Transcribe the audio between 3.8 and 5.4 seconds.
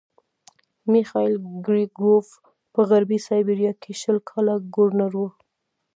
کې شل کاله ګورنر وو.